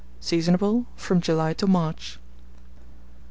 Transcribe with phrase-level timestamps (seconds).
[0.19, 2.17] Seasonable from July to March.